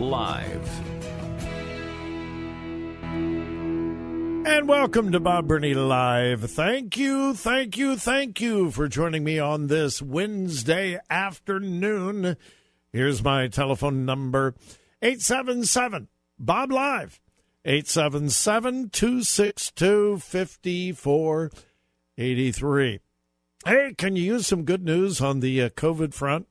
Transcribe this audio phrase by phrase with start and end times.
[0.00, 0.80] Live.
[4.46, 6.50] And welcome to Bob Burney Live.
[6.50, 12.38] Thank you, thank you, thank you for joining me on this Wednesday afternoon.
[12.92, 14.54] Here's my telephone number
[15.02, 17.20] 877 Bob Live.
[17.64, 23.00] 877 262 5483.
[23.66, 26.46] Hey, can you use some good news on the uh, COVID front?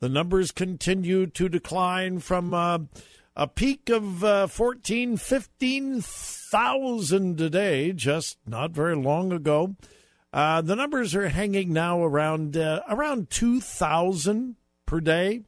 [0.00, 2.78] The numbers continue to decline from uh,
[3.36, 9.76] a peak of uh, 14, 15,000 a day just not very long ago.
[10.32, 14.56] Uh, the numbers are hanging now around uh, around 2,000
[14.86, 15.42] per day.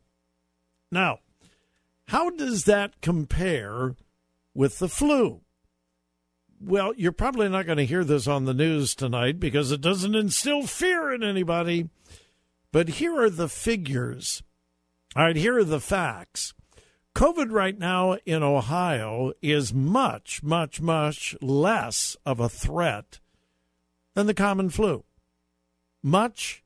[0.90, 1.20] Now,
[2.08, 3.94] how does that compare
[4.54, 5.40] with the flu?
[6.60, 10.14] Well, you're probably not going to hear this on the news tonight because it doesn't
[10.14, 11.88] instill fear in anybody.
[12.72, 14.42] But here are the figures.
[15.14, 16.54] All right, here are the facts.
[17.14, 23.20] COVID right now in Ohio is much, much, much less of a threat
[24.14, 25.04] than the common flu.
[26.02, 26.64] Much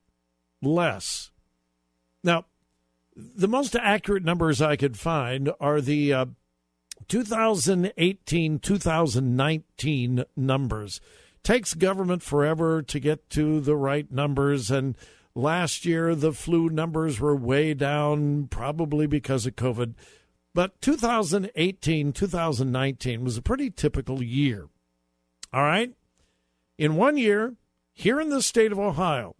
[0.62, 1.33] less.
[2.23, 2.47] Now,
[3.17, 6.27] the most accurate numbers I could find are the uh,
[7.09, 11.00] 2018 2019 numbers.
[11.43, 14.97] Takes government forever to get to the right numbers and
[15.36, 19.92] Last year, the flu numbers were way down, probably because of COVID.
[20.54, 24.70] But 2018, 2019 was a pretty typical year.
[25.52, 25.92] All right?
[26.78, 27.56] In one year,
[27.92, 29.36] here in the state of Ohio,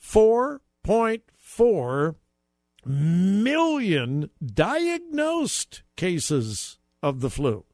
[0.00, 2.14] 4.4
[2.86, 7.64] million diagnosed cases of the flu.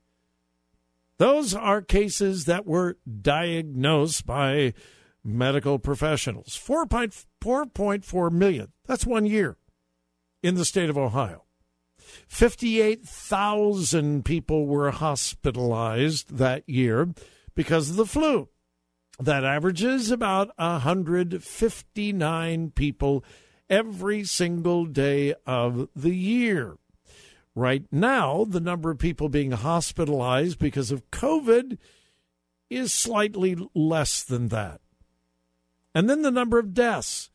[1.18, 4.72] Those are cases that were diagnosed by
[5.22, 6.58] medical professionals.
[6.58, 8.72] 4.4 million.
[8.86, 9.56] That's one year
[10.42, 11.44] in the state of Ohio.
[12.28, 17.14] 58,000 people were hospitalized that year
[17.54, 18.48] because of the flu.
[19.20, 23.22] That averages about 159 people
[23.68, 26.78] every single day of the year.
[27.54, 31.78] Right now, the number of people being hospitalized because of COVID
[32.70, 34.80] is slightly less than that.
[35.98, 37.30] And then the number of deaths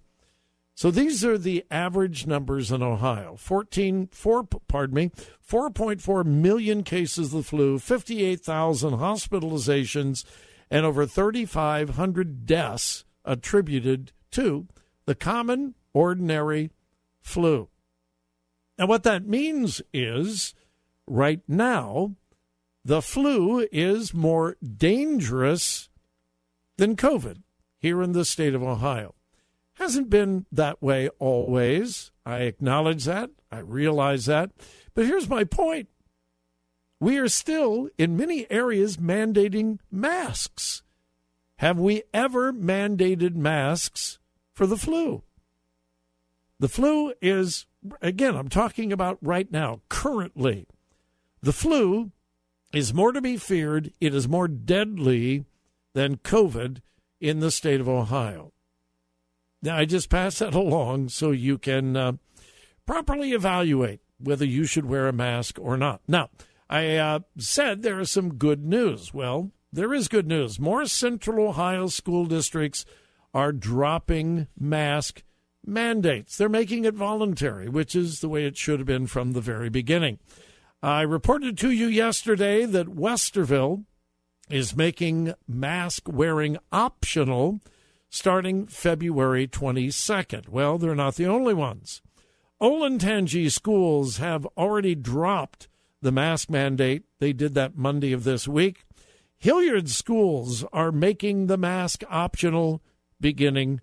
[0.76, 3.36] so these are the average numbers in Ohio.
[3.36, 5.12] 14, 4, pardon me,
[5.48, 10.24] 4.4 million cases of the flu, 58,000 hospitalizations,
[10.70, 14.68] and over 3,500 deaths attributed to
[15.06, 16.72] the common ordinary
[17.20, 17.70] flu.
[18.78, 20.56] And what that means is
[21.06, 22.16] right now,
[22.84, 25.90] the flu is more dangerous
[26.78, 27.44] than COVID
[27.78, 29.14] here in the state of Ohio.
[29.82, 32.12] Hasn't been that way always.
[32.24, 33.32] I acknowledge that.
[33.52, 34.52] I realize that.
[34.94, 35.90] But here's my point
[37.00, 40.84] we are still, in many areas, mandating masks.
[41.56, 44.20] Have we ever mandated masks
[44.54, 45.24] for the flu?
[46.60, 47.66] The flu is,
[48.04, 50.68] again, I'm talking about right now, currently.
[51.42, 52.12] The flu
[52.72, 53.92] is more to be feared.
[54.00, 55.46] It is more deadly
[55.96, 56.82] than COVID
[57.20, 58.54] in the state of Ohio.
[59.70, 62.14] I just pass that along so you can uh,
[62.86, 66.02] properly evaluate whether you should wear a mask or not.
[66.08, 66.30] Now,
[66.70, 69.14] I uh, said there is some good news.
[69.14, 70.60] Well, there is good news.
[70.60, 72.86] More Central Ohio school districts
[73.34, 75.24] are dropping mask
[75.66, 76.38] mandates.
[76.38, 79.70] They're making it voluntary, which is the way it should have been from the very
[79.70, 80.20] beginning.
[80.84, 83.86] I reported to you yesterday that Westerville
[84.50, 87.62] is making mask wearing optional
[88.12, 90.50] starting February 22nd.
[90.50, 92.02] Well, they're not the only ones.
[92.62, 95.70] Olentangy schools have already dropped
[96.02, 97.04] the mask mandate.
[97.20, 98.84] They did that Monday of this week.
[99.38, 102.84] Hilliard schools are making the mask optional
[103.20, 103.80] beginning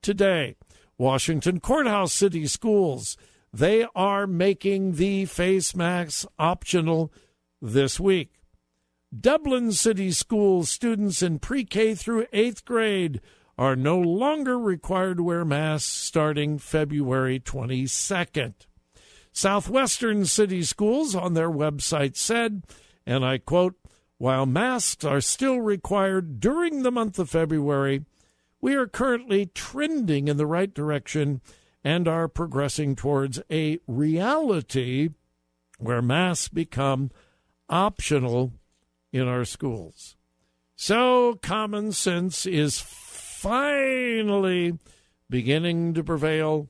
[0.00, 0.54] today.
[0.96, 3.16] Washington Court House City Schools,
[3.52, 7.12] they are making the face mask optional
[7.60, 8.40] this week.
[9.18, 13.20] Dublin City Schools students in pre K through eighth grade
[13.62, 18.54] are no longer required to wear masks starting February 22nd.
[19.30, 22.64] Southwestern City Schools on their website said,
[23.06, 23.76] and I quote,
[24.18, 28.04] while masks are still required during the month of February,
[28.60, 31.40] we are currently trending in the right direction
[31.84, 35.10] and are progressing towards a reality
[35.78, 37.12] where masks become
[37.68, 38.54] optional
[39.12, 40.16] in our schools.
[40.74, 42.84] So common sense is
[43.42, 44.78] finally
[45.28, 46.68] beginning to prevail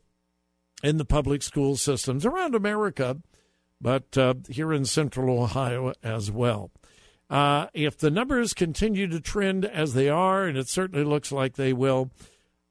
[0.82, 3.18] in the public school systems around America,
[3.78, 6.70] but uh, here in central Ohio as well.
[7.28, 11.56] Uh, if the numbers continue to trend as they are, and it certainly looks like
[11.56, 12.10] they will,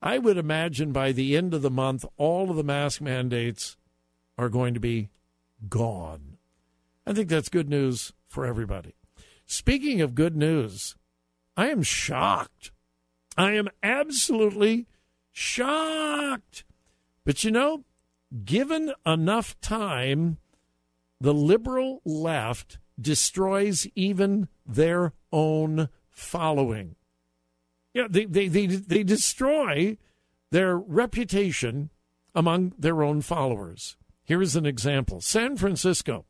[0.01, 3.77] I would imagine by the end of the month, all of the mask mandates
[4.36, 5.09] are going to be
[5.69, 6.38] gone.
[7.06, 8.95] I think that's good news for everybody.
[9.45, 10.95] Speaking of good news,
[11.56, 12.71] I am shocked.
[13.37, 14.87] I am absolutely
[15.31, 16.63] shocked.
[17.25, 17.83] But you know,
[18.43, 20.37] given enough time,
[21.19, 26.95] the liberal left destroys even their own following.
[27.93, 29.97] Yeah, they, they, they, they destroy
[30.51, 31.89] their reputation
[32.33, 33.97] among their own followers.
[34.23, 36.25] Here is an example San Francisco.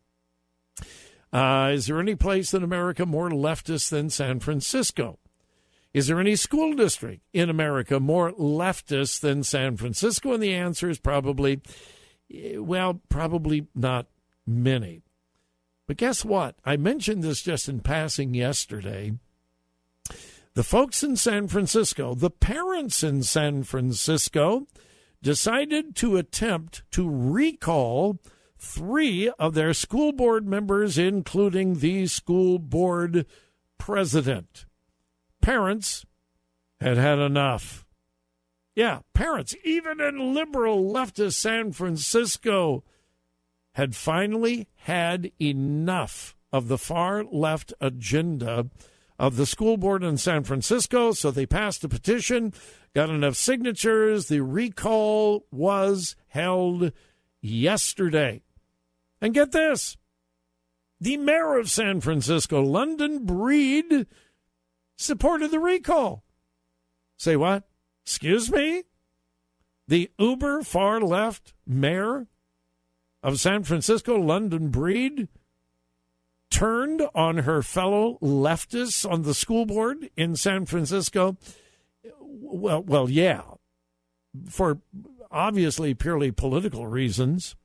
[1.31, 5.19] Uh, is there any place in America more leftist than San Francisco?
[5.93, 10.33] Is there any school district in America more leftist than San Francisco?
[10.33, 11.61] And the answer is probably,
[12.33, 14.07] eh, well, probably not
[14.47, 15.01] many.
[15.87, 16.55] But guess what?
[16.63, 19.13] I mentioned this just in passing yesterday.
[20.53, 24.67] The folks in San Francisco, the parents in San Francisco,
[25.21, 28.19] decided to attempt to recall
[28.57, 33.25] three of their school board members, including the school board
[33.77, 34.65] president.
[35.41, 36.05] Parents
[36.79, 37.85] had had enough.
[38.75, 42.83] Yeah, parents, even in liberal leftist San Francisco,
[43.73, 48.67] had finally had enough of the far left agenda
[49.19, 51.11] of the school board in San Francisco.
[51.11, 52.53] So they passed a petition,
[52.95, 54.27] got enough signatures.
[54.27, 56.91] The recall was held
[57.41, 58.41] yesterday.
[59.21, 59.97] And get this
[60.99, 64.05] the mayor of San Francisco, London Breed,
[65.01, 66.23] supported the recall.
[67.17, 67.63] Say what?
[68.05, 68.83] Excuse me?
[69.87, 72.27] The uber far left mayor
[73.21, 75.27] of San Francisco, London Breed,
[76.49, 81.37] turned on her fellow leftists on the school board in San Francisco.
[82.19, 83.41] Well, well, yeah,
[84.49, 84.79] for
[85.29, 87.55] obviously purely political reasons.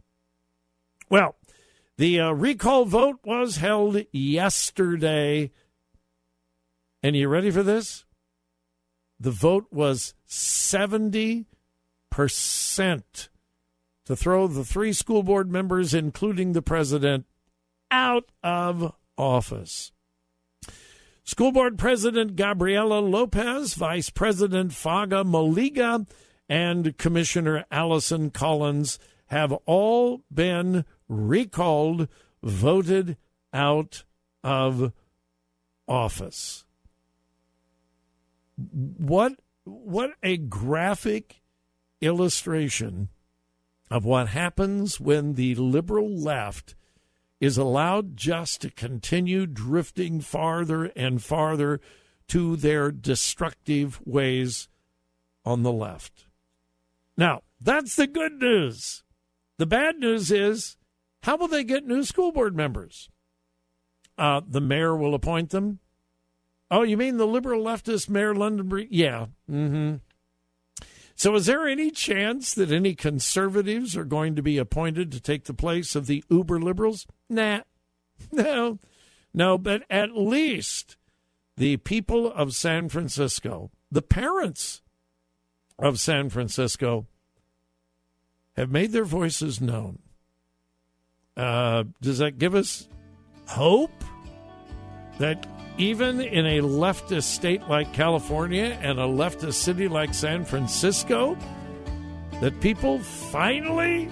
[1.08, 1.36] Well,
[1.96, 5.50] the uh, recall vote was held yesterday.
[7.06, 8.04] And you ready for this?
[9.20, 11.44] The vote was 70%
[14.06, 17.26] to throw the three school board members, including the president,
[17.92, 19.92] out of office.
[21.22, 26.08] School Board President Gabriela Lopez, Vice President Faauuga Moliga,
[26.48, 32.08] and Commissioner Allison Collins have all been recalled,
[32.42, 33.16] voted
[33.52, 34.02] out
[34.42, 34.92] of
[35.86, 36.65] office.
[38.56, 39.34] What
[39.64, 41.42] what a graphic
[42.00, 43.08] illustration
[43.90, 46.74] of what happens when the liberal left
[47.40, 51.80] is allowed just to continue drifting farther and farther
[52.28, 54.68] to their destructive ways
[55.44, 56.26] on the left.
[57.16, 59.04] Now, that's the good news.
[59.58, 60.76] The bad news is
[61.22, 63.08] how will they get new school board members?
[64.18, 65.80] Uh, the mayor will appoint them.
[66.70, 69.26] Oh, you mean the liberal leftist mayor London Yeah.
[69.50, 69.96] Mm-hmm.
[71.18, 75.44] So, is there any chance that any conservatives are going to be appointed to take
[75.44, 77.06] the place of the uber liberals?
[77.28, 77.60] Nah.
[78.32, 78.78] No.
[79.34, 80.96] No, but at least
[81.58, 84.80] the people of San Francisco, the parents
[85.78, 87.06] of San Francisco,
[88.56, 89.98] have made their voices known.
[91.36, 92.88] Uh, does that give us
[93.46, 94.04] hope
[95.18, 95.46] that
[95.78, 101.36] even in a leftist state like California and a leftist city like San Francisco,
[102.40, 104.10] that people finally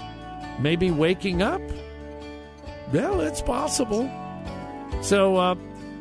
[0.60, 1.60] may be waking up?
[2.92, 4.10] Well, it's possible.
[5.02, 5.54] So, uh,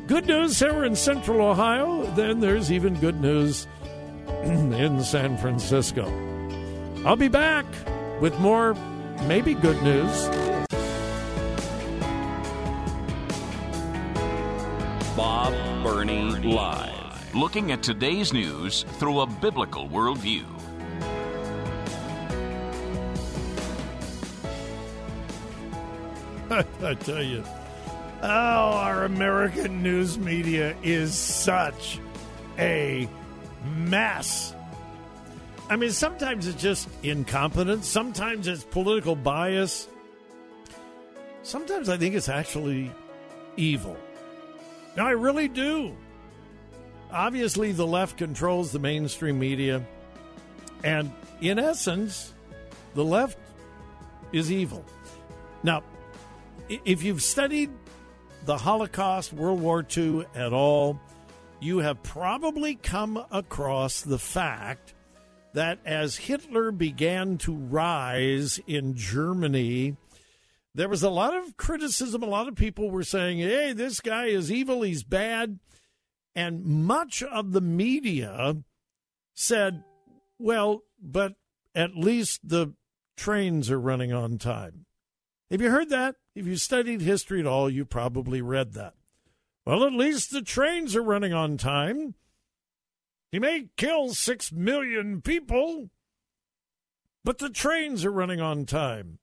[0.06, 2.04] good news here in central Ohio.
[2.14, 3.66] Then there's even good news
[4.44, 6.06] in San Francisco.
[7.04, 7.66] I'll be back
[8.20, 8.74] with more,
[9.26, 10.53] maybe good news.
[16.44, 17.34] Live.
[17.34, 20.44] Looking at today's news through a biblical worldview.
[26.82, 27.42] I tell you,
[28.22, 31.98] oh, our American news media is such
[32.58, 33.08] a
[33.76, 34.54] mess.
[35.70, 39.88] I mean, sometimes it's just incompetence, sometimes it's political bias,
[41.42, 42.92] sometimes I think it's actually
[43.56, 43.96] evil.
[44.94, 45.96] Now, I really do.
[47.14, 49.86] Obviously, the left controls the mainstream media,
[50.82, 52.34] and in essence,
[52.94, 53.38] the left
[54.32, 54.84] is evil.
[55.62, 55.84] Now,
[56.68, 57.70] if you've studied
[58.46, 60.98] the Holocaust, World War II at all,
[61.60, 64.92] you have probably come across the fact
[65.52, 69.96] that as Hitler began to rise in Germany,
[70.74, 72.24] there was a lot of criticism.
[72.24, 75.60] A lot of people were saying, hey, this guy is evil, he's bad.
[76.34, 78.56] And much of the media
[79.34, 79.84] said,
[80.38, 81.34] well, but
[81.74, 82.74] at least the
[83.16, 84.86] trains are running on time.
[85.50, 86.16] Have you heard that?
[86.34, 88.94] If you studied history at all, you probably read that.
[89.64, 92.14] Well, at least the trains are running on time.
[93.30, 95.90] He may kill six million people,
[97.24, 99.18] but the trains are running on time.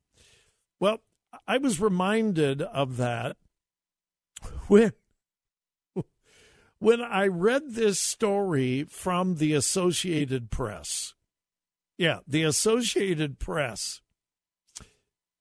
[0.80, 1.02] Well,
[1.48, 3.38] I was reminded of that
[4.68, 4.94] when
[6.82, 11.14] when I read this story from the Associated Press.
[11.96, 14.02] Yeah, the Associated Press.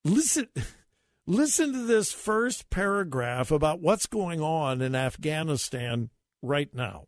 [0.04, 0.48] Listen
[1.26, 6.10] listen to this first paragraph about what's going on in Afghanistan
[6.42, 7.06] right now.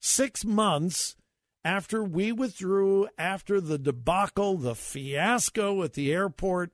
[0.00, 1.16] 6 months
[1.64, 6.72] after we withdrew after the debacle, the fiasco at the airport,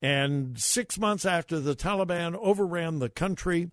[0.00, 3.72] and six months after the Taliban overran the country,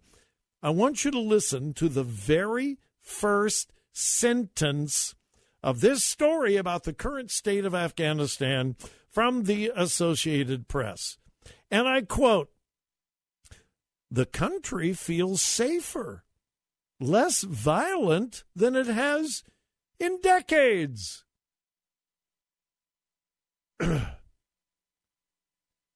[0.62, 5.16] I want you to listen to the very first sentence
[5.62, 8.76] of this story about the current state of Afghanistan
[9.10, 11.18] from the Associated Press.
[11.72, 12.52] And I quote
[14.12, 16.24] The country feels safer,
[17.00, 19.44] less violent than it has
[20.00, 21.24] in decades.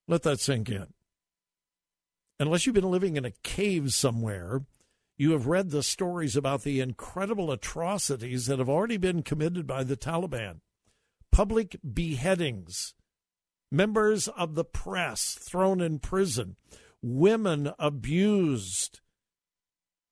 [0.07, 0.87] Let that sink in.
[2.39, 4.63] Unless you've been living in a cave somewhere,
[5.17, 9.83] you have read the stories about the incredible atrocities that have already been committed by
[9.83, 10.61] the Taliban
[11.31, 12.93] public beheadings,
[13.71, 16.55] members of the press thrown in prison,
[17.01, 19.01] women abused,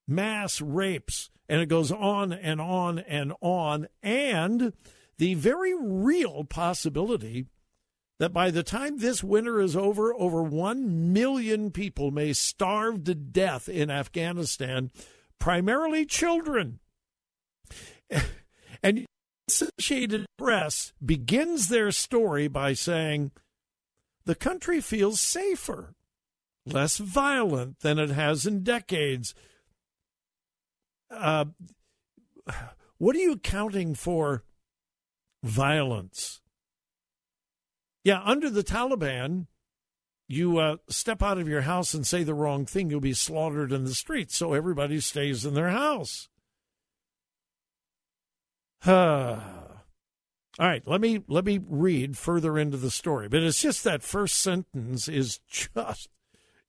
[0.08, 3.88] mass rapes, and it goes on and on and on.
[4.04, 4.74] And
[5.18, 7.48] the very real possibility
[8.20, 13.16] that by the time this winter is over, over 1 million people may starve to
[13.16, 14.92] death in Afghanistan,
[15.40, 16.80] primarily children.
[18.84, 19.08] And
[19.50, 23.32] Associated Press begins their story by saying
[24.26, 25.96] the country feels safer,
[26.66, 29.34] less violent than it has in decades.
[31.10, 31.46] Uh,
[32.98, 34.44] what are you accounting for
[35.44, 36.42] violence?
[38.08, 39.48] Yeah, under the Taliban,
[40.30, 43.74] you uh, step out of your house and say the wrong thing, you'll be slaughtered
[43.74, 44.38] in the streets.
[44.38, 46.30] So everybody stays in their house.
[48.88, 49.38] All
[50.58, 54.38] right, let me let me read further into the story, but it's just that first
[54.38, 56.08] sentence is just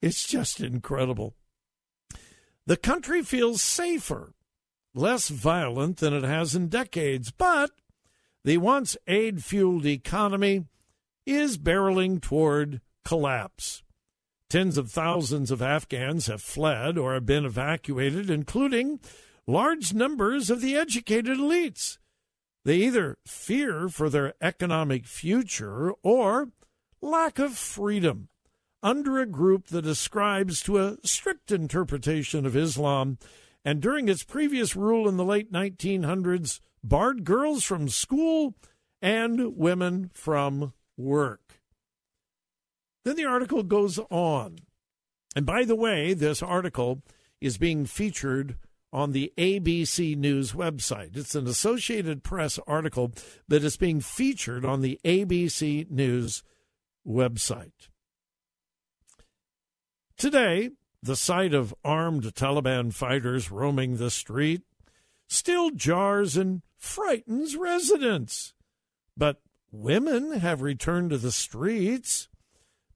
[0.02, 1.36] it's just incredible.
[2.66, 4.34] The country feels safer,
[4.92, 7.70] less violent than it has in decades, but
[8.42, 10.64] the once aid fueled economy
[11.28, 13.82] is barreling toward collapse.
[14.48, 18.98] Tens of thousands of Afghans have fled or have been evacuated, including
[19.46, 21.98] large numbers of the educated elites.
[22.64, 26.48] They either fear for their economic future or
[27.00, 28.28] lack of freedom
[28.82, 33.18] under a group that ascribes to a strict interpretation of Islam
[33.64, 38.54] and during its previous rule in the late 1900s barred girls from school
[39.02, 41.60] and women from work.
[43.04, 44.58] Then the article goes on.
[45.34, 47.02] And by the way, this article
[47.40, 48.56] is being featured
[48.92, 51.16] on the ABC News website.
[51.16, 53.12] It's an Associated Press article
[53.46, 56.42] that is being featured on the ABC News
[57.06, 57.88] website.
[60.16, 60.70] Today,
[61.02, 64.62] the sight of armed Taliban fighters roaming the street
[65.28, 68.54] still jars and frightens residents.
[69.16, 69.40] But
[69.70, 72.28] women have returned to the streets.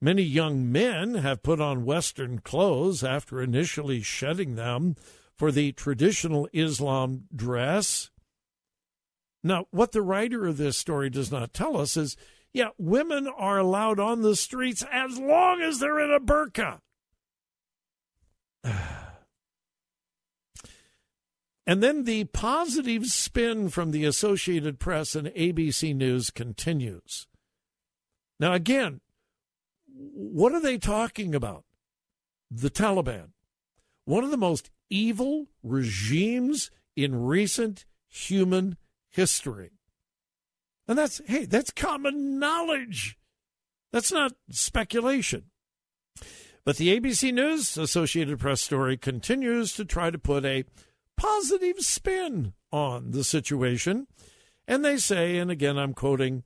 [0.00, 4.96] Many young men have put on Western clothes after initially shedding them
[5.36, 8.10] for the traditional Islam dress.
[9.44, 12.16] Now, what the writer of this story does not tell us is
[12.52, 16.80] yeah, women are allowed on the streets as long as they're in a burqa.
[21.66, 27.26] And then the positive spin from the Associated Press and ABC News continues.
[28.40, 29.00] Now, again,
[29.86, 31.64] what are they talking about?
[32.50, 33.28] The Taliban,
[34.04, 38.76] one of the most evil regimes in recent human
[39.08, 39.70] history.
[40.88, 43.16] And that's, hey, that's common knowledge.
[43.92, 45.44] That's not speculation.
[46.64, 50.64] But the ABC News Associated Press story continues to try to put a
[51.22, 54.08] positive spin on the situation.
[54.66, 56.42] And they say, and again, I'm quoting,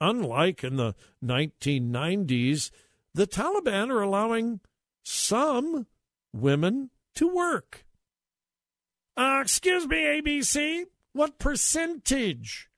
[0.00, 2.70] unlike in the 1990s,
[3.14, 4.60] the Taliban are allowing
[5.04, 5.86] some
[6.32, 7.84] women to work.
[9.16, 12.70] Uh, excuse me, ABC, what percentage?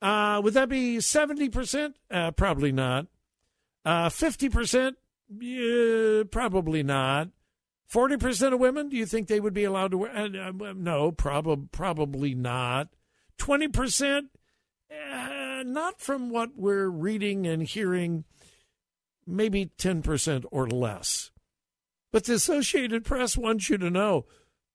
[0.00, 1.94] Uh, would that be 70%?
[2.10, 3.06] Uh, probably not.
[3.84, 4.94] Uh, 50%?
[5.38, 7.30] Yeah, probably not.
[7.86, 8.88] Forty percent of women?
[8.88, 10.16] Do you think they would be allowed to wear?
[10.16, 12.88] Uh, uh, no, prob- probably not.
[13.38, 14.30] Twenty percent?
[14.90, 18.24] Uh, not from what we're reading and hearing.
[19.26, 21.30] Maybe ten percent or less.
[22.12, 24.26] But the Associated Press wants you to know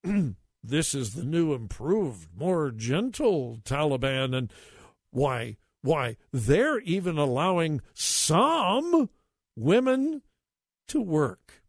[0.64, 4.54] this is the new, improved, more gentle Taliban, and
[5.12, 5.58] why?
[5.82, 9.10] Why they're even allowing some
[9.56, 10.22] women
[10.90, 11.61] to work.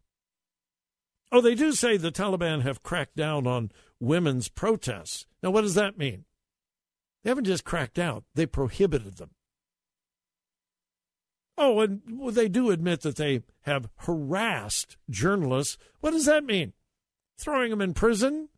[1.35, 5.25] Oh, they do say the Taliban have cracked down on women's protests.
[5.43, 6.27] Now, what does that mean?
[7.25, 9.31] They haven't just cracked out, they prohibited them.
[11.57, 15.79] Oh, and they do admit that they have harassed journalists.
[16.01, 16.75] What does that mean?
[17.39, 18.51] Throwing them in prison?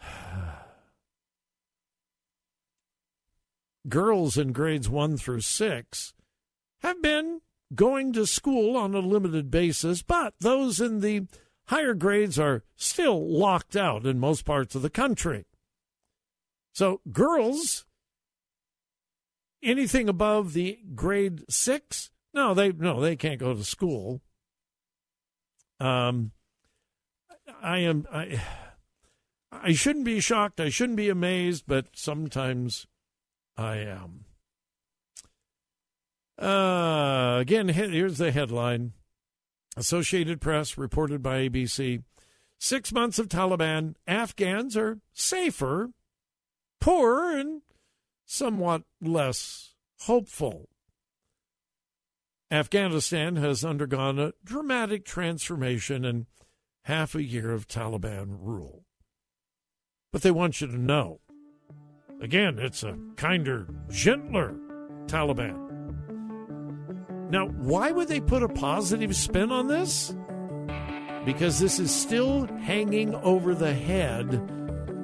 [3.88, 6.14] Girls in grades one through six
[6.82, 7.40] have been
[7.74, 11.26] going to school on a limited basis, but those in the
[11.66, 15.46] higher grades are still locked out in most parts of the country.
[16.72, 17.84] So, girls,
[19.62, 24.20] anything above the grade six, no, they no, they can't go to school.
[25.78, 26.32] Um,
[27.62, 28.42] I am I.
[29.52, 30.60] I shouldn't be shocked.
[30.60, 32.86] I shouldn't be amazed, but sometimes
[33.56, 34.26] I am.
[36.40, 38.92] Uh, again, here's the headline
[39.76, 42.02] Associated Press reported by ABC.
[42.58, 45.90] Six months of Taliban, Afghans are safer,
[46.80, 47.62] poorer, and
[48.26, 50.68] somewhat less hopeful.
[52.50, 56.26] Afghanistan has undergone a dramatic transformation in
[56.84, 58.84] half a year of Taliban rule.
[60.12, 61.20] But they want you to know
[62.20, 64.54] again, it's a kinder, gentler
[65.06, 65.79] Taliban.
[67.30, 70.14] Now, why would they put a positive spin on this?
[71.24, 74.34] Because this is still hanging over the head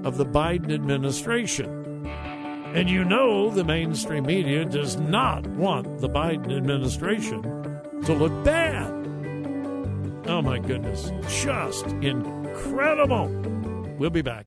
[0.05, 2.07] of the Biden administration.
[2.75, 7.43] And you know the mainstream media does not want the Biden administration
[8.05, 8.93] to look bad.
[10.27, 11.13] Oh my goodness.
[11.29, 13.29] Just incredible.
[13.99, 14.47] We'll be back.